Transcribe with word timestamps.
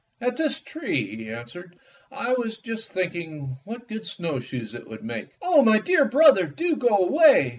''At 0.19 0.35
this 0.35 0.59
tree,'' 0.59 1.15
he 1.15 1.29
answered. 1.29 1.75
"I 2.11 2.33
was 2.33 2.57
just 2.57 2.91
thinking 2.91 3.59
what 3.65 3.87
good 3.87 4.03
snowshoes 4.03 4.73
it 4.73 4.87
would 4.87 5.03
make." 5.03 5.27
"Oh, 5.43 5.61
my 5.61 5.77
dear 5.77 6.05
brother, 6.05 6.47
do 6.47 6.75
go 6.75 6.97
away!" 6.97 7.49